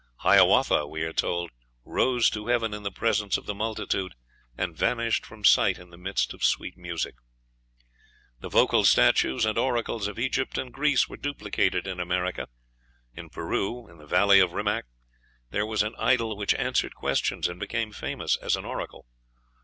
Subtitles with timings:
[0.21, 1.51] Hiawatha, we are told,
[1.85, 4.15] rose to heaven in the presence of the multitude,
[4.57, 7.13] and vanished from sight in the midst of sweet music.
[8.39, 12.47] The vocal statues and oracles of Egypt and Greece were duplicated in America.
[13.13, 14.85] In Peru, in the valley of Rimac,
[15.51, 19.05] there was an idol which answered questions and became famous as an oracle.